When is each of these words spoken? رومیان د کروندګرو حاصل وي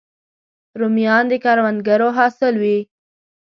رومیان 0.79 1.23
د 1.31 1.33
کروندګرو 1.43 2.09
حاصل 2.17 2.53
وي 2.61 2.79